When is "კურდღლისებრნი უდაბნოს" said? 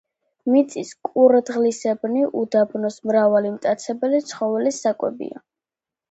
1.07-2.97